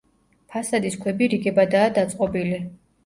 [0.53, 2.59] ფასადის ქვები რიგებადაა დაწყობილი.